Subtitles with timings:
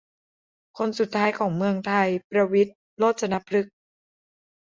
[0.77, 3.75] คนสุดท้ายของเมืองไทย ประวิตร โรจนพฤกษ์